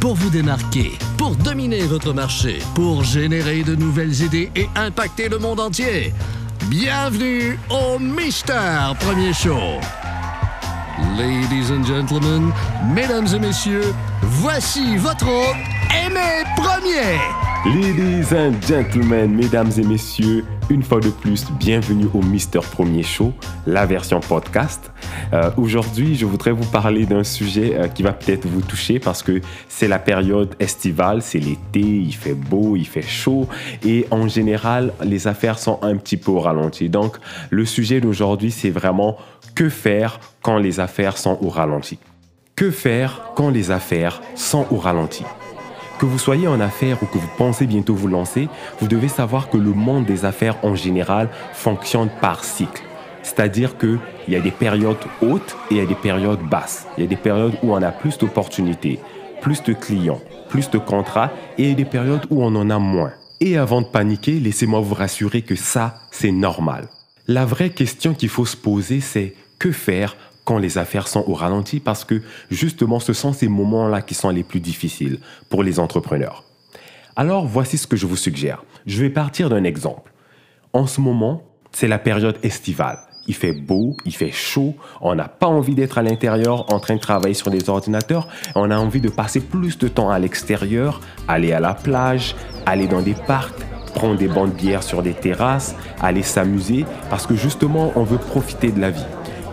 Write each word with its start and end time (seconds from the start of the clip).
pour 0.00 0.14
vous 0.14 0.30
démarquer, 0.30 0.98
pour 1.16 1.34
dominer 1.36 1.82
votre 1.82 2.12
marché, 2.12 2.58
pour 2.74 3.04
générer 3.04 3.62
de 3.62 3.74
nouvelles 3.74 4.22
idées 4.22 4.50
et 4.54 4.68
impacter 4.76 5.28
le 5.28 5.38
monde 5.38 5.60
entier. 5.60 6.12
Bienvenue 6.66 7.58
au 7.70 7.98
Mister 7.98 8.92
Premier 9.00 9.32
Show. 9.32 9.80
Ladies 11.16 11.70
and 11.72 11.84
gentlemen, 11.84 12.52
mesdames 12.94 13.28
et 13.34 13.38
messieurs, 13.38 13.94
voici 14.22 14.96
votre 14.96 15.26
Aimé 15.26 16.44
Premier. 16.56 17.43
Ladies 17.66 18.34
and 18.34 18.60
gentlemen, 18.60 19.34
mesdames 19.34 19.70
et 19.78 19.84
messieurs, 19.84 20.44
une 20.68 20.82
fois 20.82 21.00
de 21.00 21.08
plus, 21.08 21.46
bienvenue 21.58 22.04
au 22.12 22.20
Mister 22.20 22.58
Premier 22.58 23.02
Show, 23.02 23.32
la 23.66 23.86
version 23.86 24.20
podcast. 24.20 24.92
Euh, 25.32 25.50
Aujourd'hui, 25.56 26.14
je 26.14 26.26
voudrais 26.26 26.52
vous 26.52 26.66
parler 26.66 27.06
d'un 27.06 27.24
sujet 27.24 27.74
euh, 27.74 27.88
qui 27.88 28.02
va 28.02 28.12
peut-être 28.12 28.46
vous 28.46 28.60
toucher 28.60 28.98
parce 28.98 29.22
que 29.22 29.40
c'est 29.66 29.88
la 29.88 29.98
période 29.98 30.54
estivale, 30.60 31.22
c'est 31.22 31.38
l'été, 31.38 31.80
il 31.80 32.12
fait 32.12 32.34
beau, 32.34 32.76
il 32.76 32.86
fait 32.86 33.00
chaud 33.00 33.48
et 33.82 34.06
en 34.10 34.28
général, 34.28 34.92
les 35.02 35.26
affaires 35.26 35.58
sont 35.58 35.78
un 35.80 35.96
petit 35.96 36.18
peu 36.18 36.32
au 36.32 36.40
ralenti. 36.40 36.90
Donc, 36.90 37.16
le 37.48 37.64
sujet 37.64 37.98
d'aujourd'hui, 38.02 38.50
c'est 38.50 38.68
vraiment 38.68 39.16
que 39.54 39.70
faire 39.70 40.20
quand 40.42 40.58
les 40.58 40.80
affaires 40.80 41.16
sont 41.16 41.38
au 41.40 41.48
ralenti. 41.48 41.98
Que 42.56 42.70
faire 42.70 43.32
quand 43.34 43.48
les 43.48 43.70
affaires 43.70 44.20
sont 44.34 44.66
au 44.70 44.76
ralenti? 44.76 45.24
Que 46.04 46.10
vous 46.10 46.18
soyez 46.18 46.46
en 46.46 46.60
affaires 46.60 47.02
ou 47.02 47.06
que 47.06 47.16
vous 47.16 47.30
pensez 47.38 47.66
bientôt 47.66 47.94
vous 47.94 48.08
lancer, 48.08 48.50
vous 48.78 48.88
devez 48.88 49.08
savoir 49.08 49.48
que 49.48 49.56
le 49.56 49.70
monde 49.70 50.04
des 50.04 50.26
affaires 50.26 50.58
en 50.62 50.74
général 50.74 51.30
fonctionne 51.54 52.10
par 52.20 52.44
cycle. 52.44 52.82
C'est-à-dire 53.22 53.78
qu'il 53.78 53.98
y 54.28 54.36
a 54.36 54.40
des 54.40 54.50
périodes 54.50 54.98
hautes 55.22 55.56
et 55.70 55.76
il 55.76 55.76
y 55.78 55.80
a 55.80 55.86
des 55.86 55.94
périodes 55.94 56.42
basses. 56.42 56.86
Il 56.98 57.04
y 57.04 57.06
a 57.06 57.08
des 57.08 57.16
périodes 57.16 57.54
où 57.62 57.72
on 57.72 57.80
a 57.80 57.90
plus 57.90 58.18
d'opportunités, 58.18 59.00
plus 59.40 59.62
de 59.62 59.72
clients, 59.72 60.20
plus 60.50 60.68
de 60.68 60.76
contrats 60.76 61.30
et 61.56 61.62
il 61.62 61.68
y 61.70 61.72
a 61.72 61.76
des 61.76 61.86
périodes 61.86 62.26
où 62.28 62.44
on 62.44 62.54
en 62.54 62.68
a 62.68 62.78
moins. 62.78 63.12
Et 63.40 63.56
avant 63.56 63.80
de 63.80 63.86
paniquer, 63.86 64.32
laissez-moi 64.40 64.80
vous 64.80 64.94
rassurer 64.94 65.40
que 65.40 65.56
ça, 65.56 65.94
c'est 66.10 66.32
normal. 66.32 66.88
La 67.28 67.46
vraie 67.46 67.70
question 67.70 68.12
qu'il 68.12 68.28
faut 68.28 68.44
se 68.44 68.58
poser, 68.58 69.00
c'est 69.00 69.32
que 69.58 69.72
faire 69.72 70.16
quand 70.44 70.58
les 70.58 70.78
affaires 70.78 71.08
sont 71.08 71.24
au 71.26 71.34
ralenti 71.34 71.80
parce 71.80 72.04
que 72.04 72.22
justement 72.50 73.00
ce 73.00 73.12
sont 73.12 73.32
ces 73.32 73.48
moments-là 73.48 74.02
qui 74.02 74.14
sont 74.14 74.30
les 74.30 74.42
plus 74.42 74.60
difficiles 74.60 75.18
pour 75.48 75.62
les 75.62 75.80
entrepreneurs. 75.80 76.44
Alors 77.16 77.46
voici 77.46 77.78
ce 77.78 77.86
que 77.86 77.96
je 77.96 78.06
vous 78.06 78.16
suggère. 78.16 78.64
Je 78.86 79.00
vais 79.00 79.10
partir 79.10 79.48
d'un 79.48 79.64
exemple. 79.64 80.12
En 80.72 80.86
ce 80.86 81.00
moment, 81.00 81.42
c'est 81.72 81.88
la 81.88 81.98
période 81.98 82.38
estivale. 82.42 82.98
Il 83.26 83.34
fait 83.34 83.52
beau, 83.52 83.96
il 84.04 84.14
fait 84.14 84.32
chaud, 84.32 84.74
on 85.00 85.14
n'a 85.14 85.28
pas 85.28 85.46
envie 85.46 85.74
d'être 85.74 85.96
à 85.96 86.02
l'intérieur 86.02 86.70
en 86.72 86.78
train 86.78 86.96
de 86.96 87.00
travailler 87.00 87.32
sur 87.32 87.50
des 87.50 87.70
ordinateurs, 87.70 88.28
on 88.54 88.70
a 88.70 88.76
envie 88.76 89.00
de 89.00 89.08
passer 89.08 89.40
plus 89.40 89.78
de 89.78 89.88
temps 89.88 90.10
à 90.10 90.18
l'extérieur, 90.18 91.00
aller 91.26 91.52
à 91.52 91.60
la 91.60 91.72
plage, 91.72 92.36
aller 92.66 92.86
dans 92.86 93.00
des 93.00 93.14
parcs, 93.14 93.58
prendre 93.94 94.18
des 94.18 94.28
bancs 94.28 94.50
de 94.50 94.54
bière 94.54 94.82
sur 94.82 95.02
des 95.02 95.14
terrasses, 95.14 95.74
aller 96.02 96.22
s'amuser, 96.22 96.84
parce 97.08 97.26
que 97.26 97.34
justement 97.34 97.92
on 97.96 98.02
veut 98.02 98.18
profiter 98.18 98.70
de 98.70 98.80
la 98.80 98.90
vie. 98.90 99.06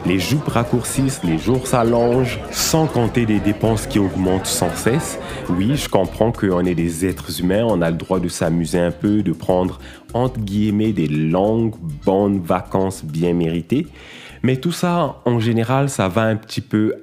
Les 0.06 0.18
jupes 0.18 0.48
raccourcissent, 0.48 1.24
les 1.24 1.38
jours 1.38 1.68
s'allongent, 1.68 2.40
sans 2.50 2.88
compter 2.88 3.28
les 3.28 3.40
dépenses 3.40 3.86
qui 3.86 4.00
augmentent 4.00 4.48
sans 4.48 4.74
cesse. 4.76 5.20
Oui, 5.50 5.76
je 5.76 5.88
comprends 5.88 6.32
qu'on 6.32 6.66
est 6.66 6.74
des 6.74 7.06
êtres 7.06 7.40
humains, 7.40 7.64
on 7.68 7.82
a 7.82 7.92
le 7.92 7.98
droit 7.98 8.20
de 8.20 8.28
s'amuser 8.28 8.80
un 8.80 8.92
peu, 8.92 9.22
de 9.22 9.32
prendre 9.32 9.80
entre 10.14 10.40
guillemets 10.40 10.92
des 10.92 11.08
longues, 11.08 11.76
bonnes 12.04 12.40
vacances 12.40 13.06
bien 13.06 13.34
méritées. 13.34 13.88
Mais 14.42 14.58
tout 14.58 14.72
ça, 14.72 15.22
en 15.26 15.40
général, 15.40 15.90
ça 15.90 16.08
va 16.08 16.24
un 16.24 16.36
petit 16.36 16.62
peu 16.62 16.96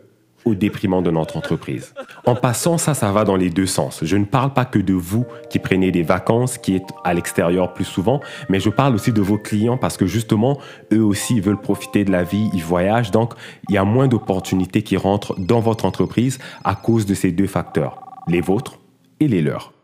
au 0.49 0.55
déprimant 0.55 1.03
de 1.03 1.11
notre 1.11 1.37
entreprise. 1.37 1.95
En 2.27 2.35
passant, 2.35 2.79
ça, 2.79 2.95
ça 2.95 3.13
va 3.13 3.25
dans 3.25 3.37
les 3.37 3.51
deux 3.51 3.67
sens. 3.67 4.01
Je 4.03 4.17
ne 4.17 4.25
parle 4.25 4.53
pas 4.53 4.65
que 4.65 4.79
de 4.79 4.95
vous 4.95 5.25
qui 5.51 5.59
prenez 5.59 5.91
des 5.91 6.03
vacances, 6.03 6.59
qui 6.59 6.77
êtes 6.77 6.89
à 7.05 7.15
l'extérieur 7.15 7.75
plus 7.75 7.85
souvent, 7.85 8.21
mais 8.49 8.61
je 8.61 8.71
parle 8.71 8.95
aussi 8.95 9.13
de 9.13 9.21
vos 9.21 9.39
clients 9.39 9.77
parce 9.77 9.97
que 9.97 10.07
justement, 10.07 10.59
eux 10.93 11.05
aussi, 11.05 11.37
ils 11.37 11.43
veulent 11.43 11.61
profiter 11.61 12.05
de 12.05 12.11
la 12.11 12.25
vie, 12.25 12.51
ils 12.55 12.65
voyagent, 12.65 13.11
donc 13.11 13.35
il 13.69 13.75
y 13.75 13.79
a 13.79 13.85
moins 13.85 14.09
d'opportunités 14.09 14.83
qui 14.83 14.97
rentrent 14.97 15.39
dans 15.39 15.61
votre 15.61 15.85
entreprise 15.85 16.39
à 16.65 16.75
cause 16.75 17.07
de 17.07 17.15
ces 17.15 17.33
deux 17.33 17.47
facteurs, 17.47 18.01
les 18.27 18.41
vôtres 18.41 18.79
et 19.21 19.29
les 19.29 19.43
leurs. 19.43 19.78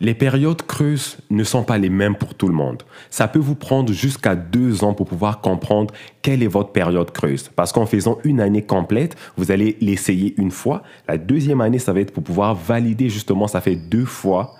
Les 0.00 0.14
périodes 0.14 0.62
creuses 0.62 1.16
ne 1.30 1.42
sont 1.42 1.62
pas 1.62 1.78
les 1.78 1.88
mêmes 1.88 2.16
pour 2.16 2.34
tout 2.34 2.48
le 2.48 2.54
monde. 2.54 2.82
Ça 3.08 3.28
peut 3.28 3.38
vous 3.38 3.54
prendre 3.54 3.92
jusqu'à 3.92 4.36
deux 4.36 4.84
ans 4.84 4.92
pour 4.92 5.06
pouvoir 5.06 5.40
comprendre 5.40 5.94
quelle 6.20 6.42
est 6.42 6.48
votre 6.48 6.70
période 6.70 7.10
creuse. 7.12 7.50
Parce 7.56 7.72
qu'en 7.72 7.86
faisant 7.86 8.18
une 8.24 8.40
année 8.40 8.62
complète, 8.62 9.16
vous 9.38 9.50
allez 9.50 9.78
l'essayer 9.80 10.34
une 10.36 10.50
fois. 10.50 10.82
La 11.08 11.16
deuxième 11.16 11.62
année, 11.62 11.78
ça 11.78 11.94
va 11.94 12.00
être 12.00 12.12
pour 12.12 12.22
pouvoir 12.22 12.54
valider 12.54 13.08
justement, 13.08 13.48
ça 13.48 13.62
fait 13.62 13.76
deux 13.76 14.04
fois 14.04 14.54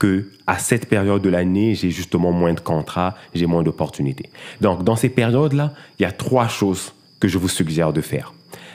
que 0.00 0.26
à 0.46 0.58
cette 0.58 0.88
période 0.88 1.22
de 1.22 1.28
l'année, 1.28 1.74
j'ai 1.74 1.90
justement 1.90 2.32
moins 2.32 2.54
de 2.54 2.60
contrats, 2.60 3.14
j'ai 3.34 3.46
moins 3.46 3.62
d'opportunités. 3.62 4.30
Donc, 4.60 4.82
dans 4.82 4.96
ces 4.96 5.10
périodes-là, 5.10 5.72
il 5.98 6.02
y 6.02 6.06
a 6.06 6.12
trois 6.12 6.48
choses 6.48 6.94
que 7.20 7.28
je 7.28 7.38
vous 7.38 7.48
suggère 7.48 7.92
de 7.92 8.00
faire. 8.00 8.32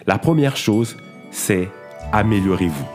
La 0.08 0.18
première 0.18 0.56
chose, 0.56 0.96
c'est 1.32 1.68
améliorez-vous. 2.14 2.95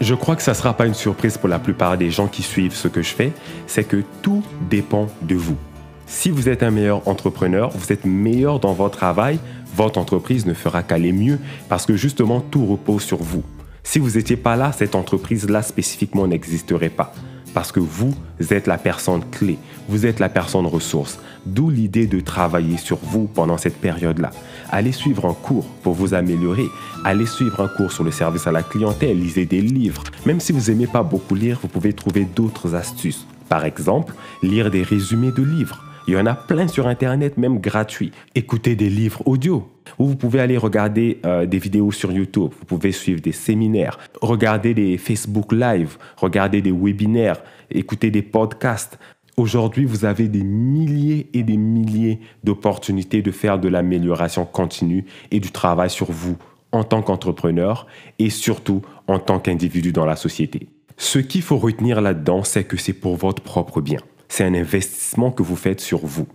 Je 0.00 0.14
crois 0.14 0.34
que 0.34 0.42
ça 0.42 0.52
ne 0.52 0.56
sera 0.56 0.72
pas 0.72 0.86
une 0.86 0.94
surprise 0.94 1.36
pour 1.36 1.50
la 1.50 1.58
plupart 1.58 1.98
des 1.98 2.10
gens 2.10 2.26
qui 2.26 2.42
suivent 2.42 2.74
ce 2.74 2.88
que 2.88 3.02
je 3.02 3.10
fais, 3.10 3.32
c'est 3.66 3.84
que 3.84 4.02
tout 4.22 4.42
dépend 4.70 5.08
de 5.20 5.34
vous. 5.34 5.58
Si 6.06 6.30
vous 6.30 6.48
êtes 6.48 6.62
un 6.62 6.70
meilleur 6.70 7.06
entrepreneur, 7.06 7.68
vous 7.68 7.92
êtes 7.92 8.06
meilleur 8.06 8.60
dans 8.60 8.72
votre 8.72 8.96
travail, 8.96 9.38
votre 9.76 9.98
entreprise 9.98 10.46
ne 10.46 10.54
fera 10.54 10.82
qu'aller 10.82 11.12
mieux 11.12 11.38
parce 11.68 11.84
que 11.84 11.96
justement 11.96 12.40
tout 12.40 12.64
repose 12.64 13.02
sur 13.02 13.18
vous. 13.18 13.44
Si 13.82 13.98
vous 13.98 14.12
n'étiez 14.12 14.36
pas 14.36 14.56
là, 14.56 14.72
cette 14.72 14.94
entreprise-là 14.94 15.60
spécifiquement 15.60 16.26
n'existerait 16.26 16.88
pas 16.88 17.12
parce 17.54 17.72
que 17.72 17.80
vous 17.80 18.14
êtes 18.50 18.66
la 18.66 18.78
personne 18.78 19.22
clé, 19.30 19.58
vous 19.88 20.06
êtes 20.06 20.20
la 20.20 20.28
personne 20.28 20.66
ressource. 20.66 21.18
D'où 21.46 21.70
l'idée 21.70 22.06
de 22.06 22.20
travailler 22.20 22.76
sur 22.76 22.98
vous 23.02 23.26
pendant 23.26 23.56
cette 23.56 23.80
période-là. 23.80 24.30
Allez 24.68 24.92
suivre 24.92 25.26
un 25.26 25.32
cours 25.32 25.66
pour 25.82 25.94
vous 25.94 26.12
améliorer. 26.12 26.66
Allez 27.04 27.26
suivre 27.26 27.60
un 27.60 27.68
cours 27.68 27.92
sur 27.92 28.04
le 28.04 28.10
service 28.10 28.46
à 28.46 28.52
la 28.52 28.62
clientèle. 28.62 29.18
Lisez 29.18 29.46
des 29.46 29.62
livres. 29.62 30.04
Même 30.26 30.38
si 30.38 30.52
vous 30.52 30.70
n'aimez 30.70 30.86
pas 30.86 31.02
beaucoup 31.02 31.34
lire, 31.34 31.58
vous 31.62 31.68
pouvez 31.68 31.94
trouver 31.94 32.24
d'autres 32.24 32.74
astuces. 32.74 33.26
Par 33.48 33.64
exemple, 33.64 34.14
lire 34.42 34.70
des 34.70 34.82
résumés 34.82 35.32
de 35.32 35.42
livres. 35.42 35.82
Il 36.10 36.14
y 36.14 36.16
en 36.16 36.26
a 36.26 36.34
plein 36.34 36.66
sur 36.66 36.88
Internet, 36.88 37.36
même 37.36 37.60
gratuits. 37.60 38.10
Écoutez 38.34 38.74
des 38.74 38.90
livres 38.90 39.22
audio. 39.26 39.70
Ou 39.96 40.08
vous 40.08 40.16
pouvez 40.16 40.40
aller 40.40 40.56
regarder 40.56 41.20
euh, 41.24 41.46
des 41.46 41.58
vidéos 41.58 41.92
sur 41.92 42.10
YouTube. 42.10 42.50
Vous 42.58 42.64
pouvez 42.66 42.90
suivre 42.90 43.20
des 43.20 43.30
séminaires, 43.30 43.96
regarder 44.20 44.74
des 44.74 44.98
Facebook 44.98 45.52
Live, 45.52 45.98
regarder 46.16 46.62
des 46.62 46.72
webinaires, 46.72 47.40
écouter 47.70 48.10
des 48.10 48.22
podcasts. 48.22 48.98
Aujourd'hui, 49.36 49.84
vous 49.84 50.04
avez 50.04 50.26
des 50.26 50.42
milliers 50.42 51.28
et 51.32 51.44
des 51.44 51.56
milliers 51.56 52.18
d'opportunités 52.42 53.22
de 53.22 53.30
faire 53.30 53.60
de 53.60 53.68
l'amélioration 53.68 54.44
continue 54.44 55.04
et 55.30 55.38
du 55.38 55.52
travail 55.52 55.90
sur 55.90 56.10
vous 56.10 56.36
en 56.72 56.82
tant 56.82 57.02
qu'entrepreneur 57.02 57.86
et 58.18 58.30
surtout 58.30 58.82
en 59.06 59.20
tant 59.20 59.38
qu'individu 59.38 59.92
dans 59.92 60.06
la 60.06 60.16
société. 60.16 60.66
Ce 60.96 61.20
qu'il 61.20 61.42
faut 61.42 61.58
retenir 61.58 62.00
là-dedans, 62.00 62.42
c'est 62.42 62.64
que 62.64 62.76
c'est 62.76 62.94
pour 62.94 63.14
votre 63.14 63.44
propre 63.44 63.80
bien. 63.80 64.00
C'est 64.30 64.44
un 64.44 64.54
investissement 64.54 65.32
que 65.32 65.42
vous 65.42 65.56
faites 65.56 65.80
sur 65.80 66.06
vous. 66.06 66.28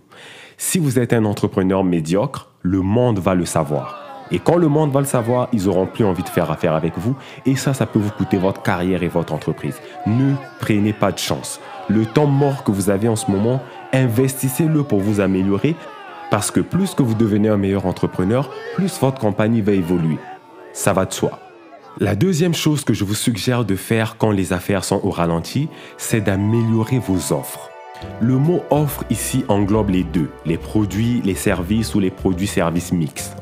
Si 0.58 0.78
vous 0.78 0.98
êtes 0.98 1.14
un 1.14 1.24
entrepreneur 1.24 1.82
médiocre, 1.82 2.50
le 2.60 2.82
monde 2.82 3.18
va 3.18 3.34
le 3.34 3.46
savoir. 3.46 4.26
Et 4.30 4.38
quand 4.38 4.56
le 4.56 4.68
monde 4.68 4.92
va 4.92 5.00
le 5.00 5.06
savoir, 5.06 5.48
ils 5.54 5.66
auront 5.66 5.86
plus 5.86 6.04
envie 6.04 6.22
de 6.22 6.28
faire 6.28 6.50
affaire 6.50 6.74
avec 6.74 6.98
vous. 6.98 7.16
Et 7.46 7.56
ça, 7.56 7.72
ça 7.72 7.86
peut 7.86 7.98
vous 7.98 8.10
coûter 8.10 8.36
votre 8.36 8.60
carrière 8.62 9.02
et 9.02 9.08
votre 9.08 9.32
entreprise. 9.32 9.80
Ne 10.06 10.34
prenez 10.60 10.92
pas 10.92 11.10
de 11.10 11.18
chance. 11.18 11.58
Le 11.88 12.04
temps 12.04 12.26
mort 12.26 12.64
que 12.64 12.70
vous 12.70 12.90
avez 12.90 13.08
en 13.08 13.16
ce 13.16 13.30
moment, 13.30 13.62
investissez-le 13.94 14.82
pour 14.82 15.00
vous 15.00 15.20
améliorer. 15.20 15.74
Parce 16.30 16.50
que 16.50 16.60
plus 16.60 16.92
que 16.94 17.02
vous 17.02 17.14
devenez 17.14 17.48
un 17.48 17.56
meilleur 17.56 17.86
entrepreneur, 17.86 18.50
plus 18.74 19.00
votre 19.00 19.20
compagnie 19.20 19.62
va 19.62 19.72
évoluer. 19.72 20.18
Ça 20.74 20.92
va 20.92 21.06
de 21.06 21.14
soi. 21.14 21.38
La 21.98 22.14
deuxième 22.14 22.54
chose 22.54 22.84
que 22.84 22.92
je 22.92 23.04
vous 23.04 23.14
suggère 23.14 23.64
de 23.64 23.74
faire 23.74 24.18
quand 24.18 24.32
les 24.32 24.52
affaires 24.52 24.84
sont 24.84 25.00
au 25.02 25.10
ralenti, 25.10 25.70
c'est 25.96 26.20
d'améliorer 26.20 26.98
vos 26.98 27.32
offres. 27.32 27.70
Le 28.20 28.36
mot 28.36 28.62
offre 28.70 29.04
ici 29.10 29.44
englobe 29.48 29.90
les 29.90 30.04
deux, 30.04 30.30
les 30.44 30.58
produits, 30.58 31.20
les 31.24 31.34
services 31.34 31.94
ou 31.94 32.00
les 32.00 32.10
produits-services 32.10 32.92
mix. 32.92 33.32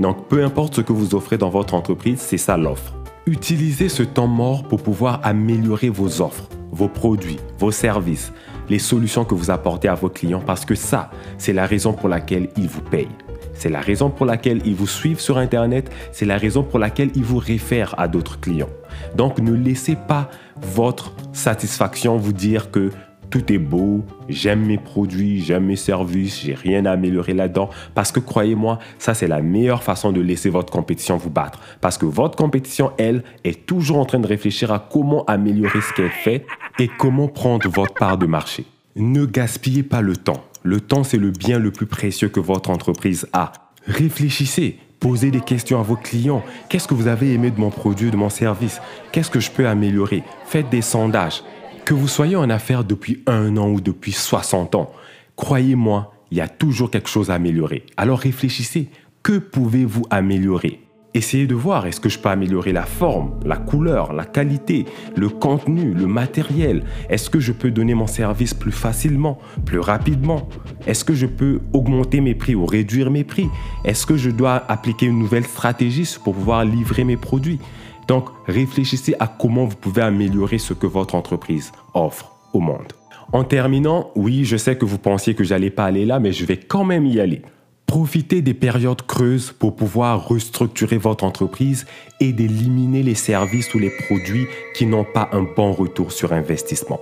Donc, 0.00 0.28
peu 0.28 0.44
importe 0.44 0.74
ce 0.74 0.80
que 0.80 0.92
vous 0.92 1.14
offrez 1.14 1.38
dans 1.38 1.50
votre 1.50 1.74
entreprise, 1.74 2.20
c'est 2.20 2.38
ça 2.38 2.56
l'offre. 2.56 2.94
Utilisez 3.26 3.88
ce 3.88 4.02
temps 4.02 4.26
mort 4.26 4.64
pour 4.64 4.82
pouvoir 4.82 5.20
améliorer 5.22 5.88
vos 5.88 6.20
offres, 6.20 6.48
vos 6.70 6.88
produits, 6.88 7.38
vos 7.58 7.70
services, 7.70 8.32
les 8.68 8.78
solutions 8.78 9.24
que 9.24 9.34
vous 9.34 9.50
apportez 9.50 9.88
à 9.88 9.94
vos 9.94 10.10
clients 10.10 10.42
parce 10.44 10.64
que 10.64 10.74
ça, 10.74 11.10
c'est 11.38 11.52
la 11.52 11.66
raison 11.66 11.92
pour 11.92 12.08
laquelle 12.08 12.50
ils 12.56 12.68
vous 12.68 12.82
payent. 12.82 13.08
C'est 13.54 13.70
la 13.70 13.80
raison 13.80 14.10
pour 14.10 14.26
laquelle 14.26 14.60
ils 14.64 14.74
vous 14.74 14.86
suivent 14.86 15.20
sur 15.20 15.38
Internet, 15.38 15.90
c'est 16.12 16.26
la 16.26 16.36
raison 16.36 16.62
pour 16.62 16.78
laquelle 16.78 17.10
ils 17.14 17.24
vous 17.24 17.38
réfèrent 17.38 17.94
à 17.98 18.08
d'autres 18.08 18.40
clients. 18.40 18.68
Donc 19.16 19.38
ne 19.38 19.52
laissez 19.52 19.96
pas 19.96 20.28
votre 20.60 21.12
satisfaction 21.32 22.16
vous 22.16 22.32
dire 22.32 22.70
que 22.70 22.90
tout 23.34 23.52
est 23.52 23.58
beau, 23.58 24.04
j'aime 24.28 24.64
mes 24.64 24.78
produits, 24.78 25.42
j'aime 25.42 25.64
mes 25.64 25.74
services, 25.74 26.42
j'ai 26.44 26.54
rien 26.54 26.86
à 26.86 26.92
améliorer 26.92 27.34
là-dedans. 27.34 27.68
Parce 27.92 28.12
que 28.12 28.20
croyez-moi, 28.20 28.78
ça 29.00 29.12
c'est 29.12 29.26
la 29.26 29.42
meilleure 29.42 29.82
façon 29.82 30.12
de 30.12 30.20
laisser 30.20 30.50
votre 30.50 30.72
compétition 30.72 31.16
vous 31.16 31.30
battre. 31.30 31.58
Parce 31.80 31.98
que 31.98 32.06
votre 32.06 32.36
compétition, 32.36 32.92
elle, 32.96 33.24
est 33.42 33.66
toujours 33.66 33.98
en 33.98 34.04
train 34.04 34.20
de 34.20 34.26
réfléchir 34.28 34.70
à 34.70 34.78
comment 34.78 35.24
améliorer 35.24 35.80
ce 35.80 35.92
qu'elle 35.94 36.12
fait 36.12 36.46
et 36.78 36.86
comment 36.86 37.26
prendre 37.26 37.68
votre 37.68 37.94
part 37.94 38.18
de 38.18 38.26
marché. 38.26 38.66
Ne 38.94 39.26
gaspillez 39.26 39.82
pas 39.82 40.00
le 40.00 40.16
temps. 40.16 40.44
Le 40.62 40.80
temps, 40.80 41.02
c'est 41.02 41.18
le 41.18 41.32
bien 41.32 41.58
le 41.58 41.72
plus 41.72 41.86
précieux 41.86 42.28
que 42.28 42.38
votre 42.38 42.70
entreprise 42.70 43.26
a. 43.32 43.50
Réfléchissez, 43.88 44.78
posez 45.00 45.32
des 45.32 45.40
questions 45.40 45.80
à 45.80 45.82
vos 45.82 45.96
clients. 45.96 46.44
Qu'est-ce 46.68 46.86
que 46.86 46.94
vous 46.94 47.08
avez 47.08 47.32
aimé 47.32 47.50
de 47.50 47.58
mon 47.58 47.70
produit, 47.70 48.12
de 48.12 48.16
mon 48.16 48.30
service? 48.30 48.80
Qu'est-ce 49.10 49.30
que 49.30 49.40
je 49.40 49.50
peux 49.50 49.66
améliorer? 49.66 50.22
Faites 50.46 50.70
des 50.70 50.82
sondages. 50.82 51.42
Que 51.84 51.92
vous 51.92 52.08
soyez 52.08 52.34
en 52.34 52.48
affaires 52.48 52.82
depuis 52.82 53.22
un 53.26 53.58
an 53.58 53.68
ou 53.68 53.78
depuis 53.78 54.12
60 54.12 54.74
ans, 54.74 54.90
croyez-moi, 55.36 56.14
il 56.30 56.38
y 56.38 56.40
a 56.40 56.48
toujours 56.48 56.90
quelque 56.90 57.10
chose 57.10 57.30
à 57.30 57.34
améliorer. 57.34 57.84
Alors 57.98 58.20
réfléchissez, 58.20 58.88
que 59.22 59.36
pouvez-vous 59.36 60.06
améliorer? 60.08 60.80
Essayez 61.12 61.46
de 61.46 61.54
voir, 61.54 61.86
est-ce 61.86 62.00
que 62.00 62.08
je 62.08 62.18
peux 62.18 62.30
améliorer 62.30 62.72
la 62.72 62.86
forme, 62.86 63.38
la 63.44 63.58
couleur, 63.58 64.14
la 64.14 64.24
qualité, 64.24 64.86
le 65.14 65.28
contenu, 65.28 65.92
le 65.92 66.06
matériel? 66.06 66.84
Est-ce 67.10 67.28
que 67.28 67.38
je 67.38 67.52
peux 67.52 67.70
donner 67.70 67.92
mon 67.92 68.06
service 68.06 68.54
plus 68.54 68.72
facilement, 68.72 69.38
plus 69.66 69.78
rapidement? 69.78 70.48
Est-ce 70.86 71.04
que 71.04 71.14
je 71.14 71.26
peux 71.26 71.60
augmenter 71.74 72.22
mes 72.22 72.34
prix 72.34 72.54
ou 72.54 72.64
réduire 72.64 73.10
mes 73.10 73.24
prix? 73.24 73.48
Est-ce 73.84 74.06
que 74.06 74.16
je 74.16 74.30
dois 74.30 74.64
appliquer 74.68 75.04
une 75.04 75.18
nouvelle 75.18 75.44
stratégie 75.44 76.08
pour 76.24 76.34
pouvoir 76.34 76.64
livrer 76.64 77.04
mes 77.04 77.18
produits? 77.18 77.60
Donc, 78.06 78.26
réfléchissez 78.46 79.14
à 79.18 79.26
comment 79.26 79.64
vous 79.64 79.76
pouvez 79.76 80.02
améliorer 80.02 80.58
ce 80.58 80.74
que 80.74 80.86
votre 80.86 81.14
entreprise 81.14 81.72
offre 81.94 82.32
au 82.52 82.60
monde. 82.60 82.92
En 83.32 83.44
terminant, 83.44 84.10
oui, 84.14 84.44
je 84.44 84.56
sais 84.56 84.76
que 84.76 84.84
vous 84.84 84.98
pensiez 84.98 85.34
que 85.34 85.44
j'allais 85.44 85.70
pas 85.70 85.84
aller 85.84 86.04
là, 86.04 86.20
mais 86.20 86.32
je 86.32 86.44
vais 86.44 86.58
quand 86.58 86.84
même 86.84 87.06
y 87.06 87.20
aller. 87.20 87.42
Profitez 87.86 88.42
des 88.42 88.54
périodes 88.54 89.02
creuses 89.02 89.52
pour 89.52 89.76
pouvoir 89.76 90.28
restructurer 90.28 90.96
votre 90.96 91.24
entreprise 91.24 91.86
et 92.20 92.32
d'éliminer 92.32 93.02
les 93.02 93.14
services 93.14 93.74
ou 93.74 93.78
les 93.78 93.90
produits 93.90 94.46
qui 94.74 94.86
n'ont 94.86 95.04
pas 95.04 95.28
un 95.32 95.42
bon 95.42 95.72
retour 95.72 96.12
sur 96.12 96.32
investissement. 96.32 97.00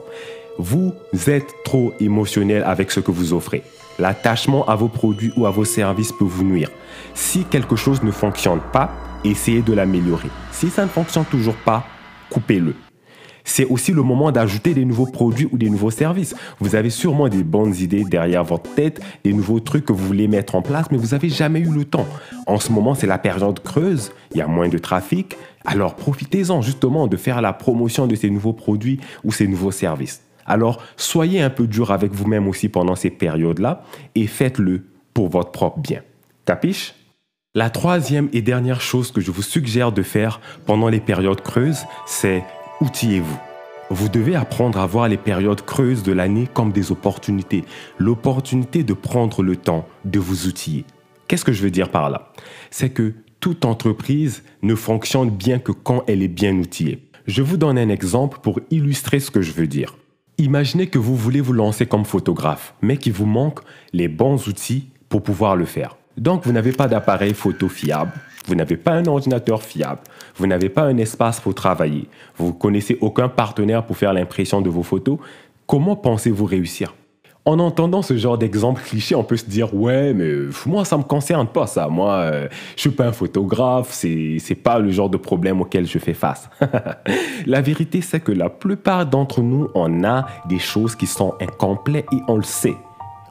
Vous 0.58 0.92
êtes 1.28 1.54
trop 1.64 1.92
émotionnel 2.00 2.62
avec 2.64 2.90
ce 2.90 3.00
que 3.00 3.10
vous 3.10 3.32
offrez. 3.32 3.62
L'attachement 3.98 4.66
à 4.68 4.74
vos 4.74 4.88
produits 4.88 5.32
ou 5.36 5.46
à 5.46 5.50
vos 5.50 5.64
services 5.64 6.12
peut 6.12 6.24
vous 6.24 6.44
nuire. 6.44 6.70
Si 7.14 7.44
quelque 7.44 7.76
chose 7.76 8.02
ne 8.02 8.10
fonctionne 8.10 8.60
pas, 8.72 8.92
essayez 9.24 9.62
de 9.62 9.72
l'améliorer. 9.72 10.28
Si 10.50 10.70
ça 10.70 10.84
ne 10.84 10.88
fonctionne 10.88 11.24
toujours 11.24 11.56
pas, 11.56 11.86
coupez-le. 12.30 12.74
C'est 13.44 13.64
aussi 13.64 13.92
le 13.92 14.02
moment 14.02 14.30
d'ajouter 14.30 14.72
des 14.72 14.84
nouveaux 14.84 15.06
produits 15.06 15.48
ou 15.50 15.58
des 15.58 15.68
nouveaux 15.68 15.90
services. 15.90 16.34
Vous 16.60 16.76
avez 16.76 16.90
sûrement 16.90 17.28
des 17.28 17.42
bonnes 17.42 17.74
idées 17.74 18.04
derrière 18.04 18.44
votre 18.44 18.72
tête, 18.74 19.00
des 19.24 19.32
nouveaux 19.32 19.60
trucs 19.60 19.84
que 19.84 19.92
vous 19.92 20.06
voulez 20.06 20.28
mettre 20.28 20.54
en 20.54 20.62
place, 20.62 20.86
mais 20.90 20.96
vous 20.98 21.08
n'avez 21.08 21.28
jamais 21.28 21.60
eu 21.60 21.70
le 21.72 21.84
temps. 21.84 22.06
En 22.46 22.58
ce 22.58 22.70
moment, 22.70 22.94
c'est 22.94 23.06
la 23.06 23.18
période 23.18 23.60
creuse, 23.60 24.12
il 24.30 24.38
y 24.38 24.40
a 24.40 24.46
moins 24.46 24.68
de 24.68 24.78
trafic, 24.78 25.36
alors 25.64 25.96
profitez-en 25.96 26.62
justement 26.62 27.06
de 27.06 27.16
faire 27.16 27.40
la 27.40 27.52
promotion 27.52 28.06
de 28.06 28.14
ces 28.14 28.30
nouveaux 28.30 28.52
produits 28.52 29.00
ou 29.24 29.32
ces 29.32 29.48
nouveaux 29.48 29.72
services. 29.72 30.22
Alors 30.46 30.82
soyez 30.96 31.40
un 31.40 31.50
peu 31.50 31.66
dur 31.66 31.92
avec 31.92 32.12
vous-même 32.12 32.48
aussi 32.48 32.68
pendant 32.68 32.96
ces 32.96 33.10
périodes-là 33.10 33.82
et 34.14 34.26
faites-le 34.26 34.84
pour 35.14 35.28
votre 35.28 35.52
propre 35.52 35.78
bien. 35.78 36.02
Capiche? 36.44 36.94
La 37.54 37.68
troisième 37.68 38.30
et 38.32 38.40
dernière 38.40 38.80
chose 38.80 39.12
que 39.12 39.20
je 39.20 39.30
vous 39.30 39.42
suggère 39.42 39.92
de 39.92 40.02
faire 40.02 40.40
pendant 40.64 40.88
les 40.88 41.00
périodes 41.00 41.42
creuses, 41.42 41.84
c'est 42.06 42.44
outillez-vous. 42.80 43.38
Vous 43.90 44.08
devez 44.08 44.34
apprendre 44.36 44.78
à 44.78 44.86
voir 44.86 45.06
les 45.06 45.18
périodes 45.18 45.60
creuses 45.60 46.02
de 46.02 46.12
l'année 46.12 46.48
comme 46.54 46.72
des 46.72 46.90
opportunités, 46.92 47.64
l'opportunité 47.98 48.84
de 48.84 48.94
prendre 48.94 49.42
le 49.42 49.56
temps 49.56 49.86
de 50.06 50.18
vous 50.18 50.46
outiller. 50.46 50.86
Qu'est-ce 51.28 51.44
que 51.44 51.52
je 51.52 51.62
veux 51.62 51.70
dire 51.70 51.90
par 51.90 52.08
là? 52.08 52.32
C'est 52.70 52.88
que 52.88 53.12
toute 53.38 53.66
entreprise 53.66 54.44
ne 54.62 54.74
fonctionne 54.74 55.28
bien 55.28 55.58
que 55.58 55.72
quand 55.72 56.04
elle 56.06 56.22
est 56.22 56.28
bien 56.28 56.54
outillée. 56.56 57.10
Je 57.26 57.42
vous 57.42 57.58
donne 57.58 57.76
un 57.76 57.90
exemple 57.90 58.38
pour 58.42 58.60
illustrer 58.70 59.20
ce 59.20 59.30
que 59.30 59.42
je 59.42 59.52
veux 59.52 59.66
dire. 59.66 59.96
Imaginez 60.38 60.86
que 60.86 60.98
vous 60.98 61.16
voulez 61.16 61.42
vous 61.42 61.52
lancer 61.52 61.84
comme 61.84 62.06
photographe, 62.06 62.74
mais 62.80 62.96
qu'il 62.96 63.12
vous 63.12 63.26
manque 63.26 63.60
les 63.92 64.08
bons 64.08 64.48
outils 64.48 64.88
pour 65.10 65.22
pouvoir 65.22 65.54
le 65.54 65.66
faire. 65.66 65.96
Donc, 66.16 66.44
vous 66.44 66.52
n'avez 66.52 66.72
pas 66.72 66.88
d'appareil 66.88 67.34
photo 67.34 67.68
fiable, 67.68 68.12
vous 68.46 68.54
n'avez 68.54 68.76
pas 68.76 68.92
un 68.92 69.06
ordinateur 69.06 69.62
fiable, 69.62 70.00
vous 70.36 70.46
n'avez 70.46 70.68
pas 70.68 70.82
un 70.82 70.96
espace 70.98 71.40
pour 71.40 71.54
travailler, 71.54 72.08
vous 72.36 72.48
ne 72.48 72.52
connaissez 72.52 72.98
aucun 73.00 73.28
partenaire 73.28 73.84
pour 73.84 73.96
faire 73.96 74.12
l'impression 74.12 74.60
de 74.60 74.68
vos 74.68 74.82
photos. 74.82 75.18
Comment 75.66 75.96
pensez-vous 75.96 76.44
réussir? 76.44 76.94
En 77.44 77.58
entendant 77.58 78.02
ce 78.02 78.16
genre 78.16 78.38
d'exemple 78.38 78.80
cliché, 78.82 79.16
on 79.16 79.24
peut 79.24 79.36
se 79.36 79.46
dire 79.46 79.74
ouais, 79.74 80.14
mais 80.14 80.32
moi 80.64 80.84
ça 80.84 80.96
me 80.96 81.02
concerne 81.02 81.48
pas 81.48 81.66
ça. 81.66 81.88
Moi, 81.88 82.12
euh, 82.12 82.48
je 82.76 82.82
suis 82.82 82.90
pas 82.90 83.06
un 83.06 83.12
photographe, 83.12 83.88
c'est 83.90 84.36
c'est 84.38 84.54
pas 84.54 84.78
le 84.78 84.92
genre 84.92 85.10
de 85.10 85.16
problème 85.16 85.60
auquel 85.60 85.84
je 85.84 85.98
fais 85.98 86.14
face. 86.14 86.48
la 87.46 87.60
vérité, 87.60 88.00
c'est 88.00 88.20
que 88.20 88.30
la 88.30 88.48
plupart 88.48 89.06
d'entre 89.06 89.40
nous, 89.40 89.68
on 89.74 90.04
a 90.04 90.24
des 90.48 90.60
choses 90.60 90.94
qui 90.94 91.06
sont 91.06 91.34
incomplètes 91.40 92.06
et 92.12 92.18
on 92.28 92.36
le 92.36 92.44
sait. 92.44 92.76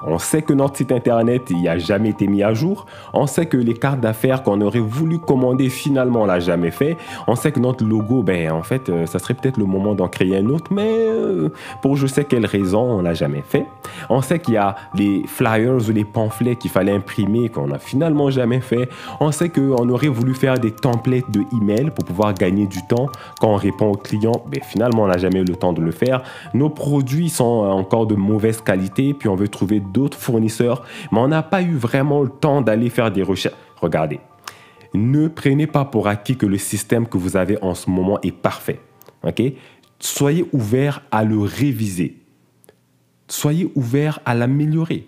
On 0.06 0.18
sait 0.18 0.42
que 0.42 0.54
notre 0.54 0.78
site 0.78 0.92
internet 0.92 1.44
il 1.50 1.68
a 1.68 1.78
jamais 1.78 2.10
été 2.10 2.28
mis 2.28 2.44
à 2.44 2.54
jour. 2.54 2.86
On 3.14 3.28
sait 3.28 3.46
que 3.46 3.58
les 3.58 3.74
cartes 3.74 4.00
d'affaires 4.00 4.44
qu'on 4.44 4.62
aurait 4.62 4.80
voulu 4.80 5.20
commander 5.20 5.70
finalement 5.70 6.22
on 6.24 6.26
l'a 6.26 6.40
jamais 6.40 6.72
fait. 6.72 6.98
On 7.28 7.36
sait 7.36 7.52
que 7.52 7.60
notre 7.60 7.86
logo, 7.86 8.24
ben 8.24 8.52
en 8.52 8.64
fait, 8.64 8.90
euh, 8.90 9.06
ça 9.06 9.20
serait 9.20 9.34
peut-être 9.34 9.58
le 9.58 9.66
moment 9.66 9.96
d'en 9.96 10.08
créer 10.08 10.38
un 10.38 10.48
autre, 10.48 10.72
mais 10.74 10.90
euh, 10.90 11.50
pour 11.82 11.96
je 11.96 12.08
sais 12.08 12.26
quelle 12.26 12.46
raison 12.46 12.82
on 12.82 13.02
l'a 13.02 13.14
jamais 13.14 13.44
fait. 13.48 13.66
On 14.10 14.22
sait 14.22 14.40
qu'il 14.40 14.56
y 14.56 14.58
a 14.58 14.76
les 14.96 15.24
flyers 15.28 15.88
ou 15.88 15.92
les 15.92 16.06
pamphlets 16.06 16.56
qu'il 16.56 16.72
fallait 16.72 16.94
imprimer 16.94 17.50
qu'on 17.50 17.72
a 17.72 17.80
finalement 17.80 18.30
jamais 18.30 18.62
fait. 18.62 18.90
On 19.20 19.32
sait 19.32 19.50
qu'on 19.50 19.90
aurait 19.90 20.08
voulu 20.08 20.34
faire 20.34 20.60
des 20.60 20.72
templates 20.72 21.30
de 21.30 21.44
email 21.54 21.92
pour 21.92 22.06
pouvoir 22.06 22.34
gagner 22.34 22.68
du 22.68 22.86
temps 22.88 23.08
quand 23.40 23.50
on 23.50 23.56
répond 23.56 23.92
aux 23.92 23.98
clients. 23.98 24.44
Ben 24.48 24.62
finalement 24.64 25.04
on 25.04 25.08
n'a 25.08 25.18
jamais 25.18 25.40
eu 25.40 25.46
le 25.46 25.56
temps 25.56 25.74
de 25.74 25.82
le 25.82 25.92
faire. 25.92 26.24
Nos 26.54 26.70
produits 26.70 27.30
sont 27.30 27.44
encore 27.44 28.08
de 28.08 28.16
mauvaise 28.16 28.62
qualité, 28.62 29.14
puis 29.14 29.30
on 29.30 29.36
veut 29.36 29.48
trouver 29.48 29.80
d'autres 29.92 30.18
fournisseurs, 30.18 30.84
mais 31.12 31.20
on 31.20 31.28
n'a 31.28 31.44
pas 31.44 31.62
eu 31.62 31.76
vraiment 31.76 32.22
le 32.22 32.30
temps 32.30 32.62
d'aller 32.62 32.90
faire 32.90 33.12
des 33.12 33.24
recherches. 33.24 33.56
Regardez, 33.78 34.20
ne 34.94 35.28
prenez 35.28 35.68
pas 35.68 35.86
pour 35.86 36.08
acquis 36.08 36.36
que 36.36 36.46
le 36.46 36.58
système 36.58 37.08
que 37.08 37.18
vous 37.18 37.38
avez 37.38 37.58
en 37.62 37.76
ce 37.76 37.90
moment 37.90 38.20
est 38.22 38.32
parfait. 38.32 38.80
Soyez 40.00 40.46
ouvert 40.52 41.04
à 41.12 41.24
le 41.24 41.40
réviser. 41.40 42.18
Soyez 43.28 43.72
ouvert 43.76 44.20
à 44.26 44.36
l'améliorer. 44.36 45.08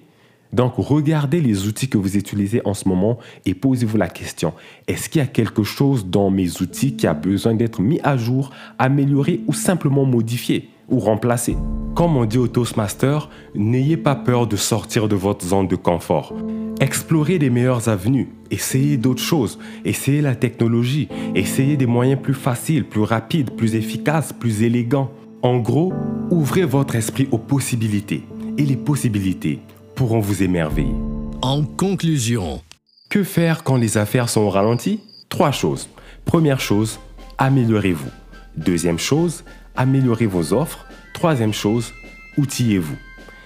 Donc, 0.54 0.76
regardez 0.78 1.42
les 1.42 1.66
outils 1.66 1.90
que 1.90 1.98
vous 1.98 2.16
utilisez 2.16 2.62
en 2.64 2.76
ce 2.76 2.88
moment 2.88 3.18
et 3.46 3.56
posez-vous 3.56 3.98
la 3.98 4.08
question, 4.08 4.54
est-ce 4.88 5.10
qu'il 5.10 5.20
y 5.20 5.24
a 5.24 5.28
quelque 5.28 5.64
chose 5.64 6.06
dans 6.06 6.30
mes 6.30 6.62
outils 6.62 6.96
qui 6.96 7.08
a 7.08 7.16
besoin 7.16 7.56
d'être 7.56 7.82
mis 7.82 8.00
à 8.04 8.18
jour, 8.18 8.52
amélioré 8.78 9.42
ou 9.48 9.54
simplement 9.54 10.06
modifié? 10.06 10.70
Ou 10.90 11.00
remplacé 11.00 11.58
Comme 11.96 12.18
on 12.18 12.26
dit 12.26 12.38
au 12.38 12.48
Toastmaster, 12.48 13.30
n'ayez 13.56 13.98
pas 13.98 14.16
peur 14.16 14.48
de 14.48 14.56
sortir 14.56 15.08
de 15.08 15.16
votre 15.16 15.46
zone 15.46 15.68
de 15.68 15.76
confort. 15.76 16.34
Explorez 16.80 17.38
les 17.38 17.50
meilleures 17.50 17.88
avenues, 17.88 18.30
essayez 18.52 18.98
d'autres 18.98 19.22
choses, 19.22 19.60
essayez 19.86 20.22
la 20.22 20.36
technologie, 20.36 21.08
essayez 21.36 21.78
des 21.78 21.86
moyens 21.86 22.22
plus 22.22 22.34
faciles, 22.34 22.86
plus 22.86 23.04
rapides, 23.04 23.52
plus 23.52 23.76
efficaces, 23.76 24.34
plus 24.34 24.64
élégants. 24.64 25.12
En 25.44 25.60
gros, 25.60 25.94
ouvrez 26.30 26.66
votre 26.66 26.96
esprit 26.96 27.28
aux 27.32 27.38
possibilités. 27.38 28.24
Et 28.58 28.66
les 28.66 28.76
possibilités, 28.76 29.60
pourront 29.96 30.20
vous 30.20 30.44
émerveiller. 30.44 30.94
En 31.42 31.64
conclusion, 31.64 32.62
que 33.10 33.24
faire 33.24 33.64
quand 33.64 33.78
les 33.78 33.98
affaires 33.98 34.30
sont 34.30 34.42
au 34.42 34.50
ralenti 34.50 35.00
Trois 35.30 35.52
choses. 35.52 35.90
Première 36.26 36.60
chose, 36.60 37.00
améliorez-vous. 37.38 38.10
Deuxième 38.58 39.00
chose, 39.00 39.44
améliorez 39.76 40.26
vos 40.26 40.54
offres. 40.54 40.86
Troisième 41.14 41.54
chose, 41.54 41.94
outillez-vous. 42.38 42.98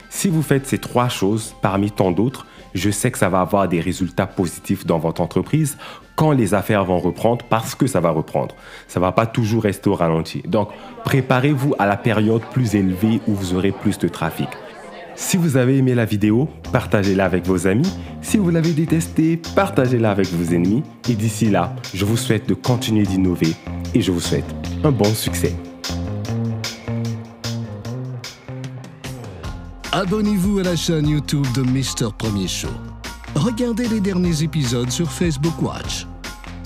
Si 0.10 0.30
vous 0.30 0.42
faites 0.42 0.66
ces 0.66 0.78
trois 0.78 1.10
choses 1.10 1.54
parmi 1.62 1.92
tant 1.92 2.12
d'autres, 2.12 2.46
je 2.74 2.90
sais 2.90 3.12
que 3.12 3.18
ça 3.18 3.30
va 3.30 3.42
avoir 3.42 3.68
des 3.68 3.82
résultats 3.82 4.28
positifs 4.28 4.86
dans 4.86 5.00
votre 5.00 5.22
entreprise 5.22 5.78
quand 6.16 6.32
les 6.32 6.54
affaires 6.54 6.84
vont 6.84 7.00
reprendre 7.00 7.46
parce 7.50 7.76
que 7.76 7.88
ça 7.88 8.00
va 8.00 8.10
reprendre. 8.10 8.56
Ça 8.88 9.00
va 9.00 9.12
pas 9.12 9.26
toujours 9.26 9.64
rester 9.64 9.90
au 9.90 9.96
ralenti. 9.96 10.42
Donc, 10.46 10.70
préparez-vous 11.06 11.76
à 11.80 11.86
la 11.86 11.98
période 11.98 12.42
plus 12.52 12.76
élevée 12.76 13.22
où 13.28 13.34
vous 13.34 13.54
aurez 13.54 13.72
plus 13.72 13.98
de 14.00 14.08
trafic. 14.08 14.50
Si 15.16 15.38
vous 15.38 15.58
avez 15.58 15.78
aimé 15.78 15.96
la 15.96 16.06
vidéo, 16.06 16.48
partagez-la 16.72 17.26
avec 17.26 17.46
vos 17.46 17.68
amis. 17.68 17.92
Si 18.22 18.38
vous 18.38 18.50
l'avez 18.50 18.74
détestée, 18.74 19.40
partagez-la 19.56 20.12
avec 20.12 20.28
vos 20.28 20.54
ennemis. 20.54 20.84
Et 21.10 21.14
d'ici 21.14 21.50
là, 21.50 21.76
je 21.94 22.06
vous 22.06 22.18
souhaite 22.18 22.48
de 22.48 22.54
continuer 22.54 23.04
d'innover 23.04 23.54
et 23.94 24.02
je 24.02 24.12
vous 24.12 24.20
souhaite 24.20 24.46
un 24.84 24.92
bon 24.92 25.14
succès. 25.14 25.56
Abonnez-vous 29.98 30.60
à 30.60 30.64
la 30.64 30.76
chaîne 30.76 31.08
YouTube 31.08 31.46
de 31.56 31.64
Mister 31.64 32.10
Premier 32.16 32.48
Show. 32.48 32.70
Regardez 33.34 33.88
les 33.88 34.00
derniers 34.00 34.44
épisodes 34.44 34.92
sur 34.92 35.12
Facebook 35.12 35.60
Watch. 35.60 36.06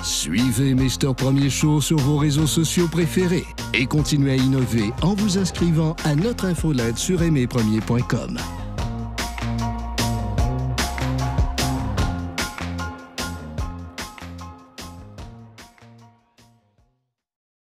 Suivez 0.03 0.73
Mister 0.73 1.11
Premier 1.15 1.49
Show 1.49 1.79
sur 1.79 1.97
vos 1.97 2.17
réseaux 2.17 2.47
sociaux 2.47 2.89
préférés 2.89 3.45
et 3.73 3.85
continuez 3.85 4.31
à 4.31 4.35
innover 4.35 4.91
en 5.01 5.13
vous 5.13 5.37
inscrivant 5.37 5.95
à 6.03 6.13
notre 6.13 6.43
infolette 6.43 6.97
sur 6.97 7.21
aimerpremier.com. 7.21 8.37